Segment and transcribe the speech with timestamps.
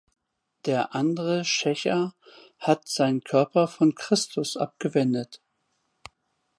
[0.65, 2.15] Der andere Schächer
[2.57, 5.43] hat seinen Körper von Christus abgewendet.